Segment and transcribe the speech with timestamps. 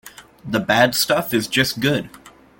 [0.43, 2.09] The bad stuff is just good.